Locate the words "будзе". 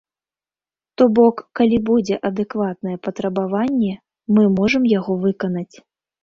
1.89-2.15